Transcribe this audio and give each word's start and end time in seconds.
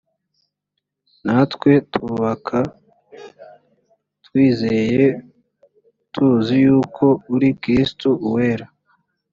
natwe 1.25 1.71
tukaba 1.91 2.61
twizeye 4.25 5.05
tuzi 6.13 6.55
yuko 6.65 7.05
uri 7.33 7.49
kristo 7.61 8.09
uwera 8.27 8.65